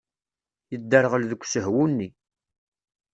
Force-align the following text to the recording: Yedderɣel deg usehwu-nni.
Yedderɣel 0.71 1.23
deg 1.31 1.41
usehwu-nni. 1.45 2.09